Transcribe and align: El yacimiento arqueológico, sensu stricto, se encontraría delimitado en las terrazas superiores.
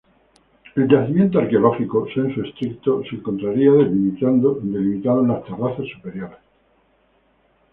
El 0.75 0.87
yacimiento 0.91 1.37
arqueológico, 1.37 2.07
sensu 2.11 2.41
stricto, 2.47 3.03
se 3.03 3.17
encontraría 3.17 3.69
delimitado 3.73 4.59
en 5.21 5.27
las 5.27 5.43
terrazas 5.43 5.85
superiores. 5.95 6.39